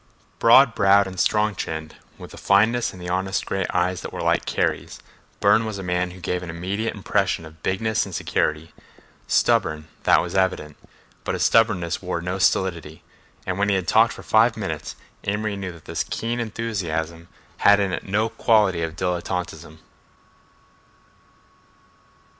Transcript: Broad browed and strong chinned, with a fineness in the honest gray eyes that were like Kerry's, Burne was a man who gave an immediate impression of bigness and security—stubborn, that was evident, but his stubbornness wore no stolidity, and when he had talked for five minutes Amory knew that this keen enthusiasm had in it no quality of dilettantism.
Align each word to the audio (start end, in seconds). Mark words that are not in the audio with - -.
Broad 0.39 0.73
browed 0.73 1.05
and 1.05 1.19
strong 1.19 1.53
chinned, 1.53 1.95
with 2.17 2.33
a 2.33 2.37
fineness 2.37 2.91
in 2.91 2.97
the 2.97 3.09
honest 3.09 3.45
gray 3.45 3.67
eyes 3.71 4.01
that 4.01 4.11
were 4.11 4.23
like 4.23 4.47
Kerry's, 4.47 4.99
Burne 5.39 5.63
was 5.63 5.77
a 5.77 5.83
man 5.83 6.09
who 6.09 6.19
gave 6.19 6.41
an 6.41 6.49
immediate 6.49 6.95
impression 6.95 7.45
of 7.45 7.61
bigness 7.61 8.03
and 8.03 8.15
security—stubborn, 8.15 9.89
that 10.01 10.19
was 10.19 10.33
evident, 10.33 10.75
but 11.23 11.35
his 11.35 11.43
stubbornness 11.43 12.01
wore 12.01 12.19
no 12.19 12.39
stolidity, 12.39 13.03
and 13.45 13.59
when 13.59 13.69
he 13.69 13.75
had 13.75 13.87
talked 13.87 14.13
for 14.13 14.23
five 14.23 14.57
minutes 14.57 14.95
Amory 15.25 15.55
knew 15.55 15.71
that 15.71 15.85
this 15.85 16.03
keen 16.03 16.39
enthusiasm 16.39 17.27
had 17.57 17.79
in 17.79 17.93
it 17.93 18.03
no 18.03 18.27
quality 18.27 18.81
of 18.81 18.95
dilettantism. 18.95 19.77